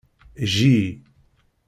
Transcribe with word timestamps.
Jji. 0.51 0.73